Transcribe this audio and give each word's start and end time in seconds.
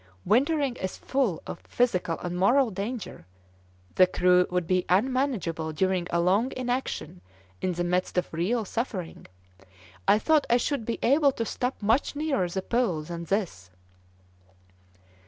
Wintering 0.25 0.77
is 0.77 0.97
full 0.97 1.43
of 1.45 1.59
physical 1.59 2.17
and 2.21 2.35
moral 2.35 2.71
danger. 2.71 3.27
The 3.93 4.07
crew 4.07 4.47
would 4.49 4.65
be 4.65 4.83
unmanageable 4.89 5.73
during 5.73 6.07
a 6.09 6.19
long 6.19 6.51
inaction 6.57 7.21
in 7.61 7.73
the 7.73 7.83
midst 7.83 8.17
of 8.17 8.33
real 8.33 8.65
suffering. 8.65 9.27
I 10.07 10.17
thought 10.17 10.47
I 10.49 10.57
should 10.57 10.85
be 10.85 10.97
able 11.03 11.31
to 11.33 11.45
stop 11.45 11.79
much 11.83 12.15
nearer 12.15 12.49
the 12.49 12.63
Pole 12.63 13.03
than 13.03 13.25
this!" 13.25 13.69